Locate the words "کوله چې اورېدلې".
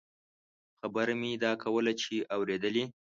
1.63-2.83